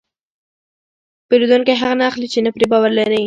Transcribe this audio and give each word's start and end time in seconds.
پیرودونکی 1.27 1.73
هغه 1.81 1.95
نه 1.99 2.05
اخلي 2.09 2.27
چې 2.33 2.39
نه 2.45 2.49
پرې 2.55 2.65
باور 2.71 2.91
لري. 2.99 3.19